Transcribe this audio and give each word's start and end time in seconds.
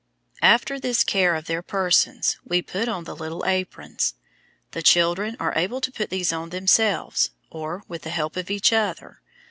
After 0.41 0.79
this 0.79 1.03
care 1.03 1.35
of 1.35 1.45
their 1.45 1.61
persons, 1.61 2.37
we 2.43 2.63
put 2.63 2.87
on 2.89 3.03
the 3.03 3.15
little 3.15 3.45
aprons. 3.45 4.15
The 4.71 4.81
children 4.81 5.37
are 5.39 5.53
able 5.55 5.79
to 5.79 5.91
put 5.91 6.09
these 6.09 6.33
on 6.33 6.49
themselves, 6.49 7.29
or, 7.51 7.83
with 7.87 8.01
the 8.01 8.09
help 8.09 8.35
of 8.35 8.49
each 8.49 8.73
other. 8.73 9.21